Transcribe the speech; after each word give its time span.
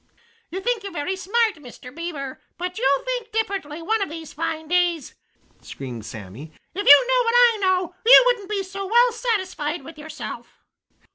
"You 0.49 0.59
think 0.61 0.81
you 0.81 0.89
are 0.89 0.93
very 0.93 1.15
smart, 1.15 1.53
Mr. 1.57 1.95
Beaver, 1.95 2.41
but 2.57 2.79
you'll 2.79 3.05
think 3.05 3.31
differently 3.31 3.83
one 3.83 4.01
of 4.01 4.09
these 4.09 4.33
fine 4.33 4.67
days!" 4.67 5.13
screamed 5.61 6.07
Sammy. 6.07 6.51
"If 6.73 6.87
you 6.87 7.07
knew 7.07 7.23
what 7.23 7.35
I 7.37 7.57
know, 7.61 7.93
you 8.03 8.23
wouldn't 8.25 8.49
be 8.49 8.63
so 8.63 8.87
well 8.87 9.11
satisfied 9.11 9.83
with 9.83 9.99
yourself." 9.99 10.57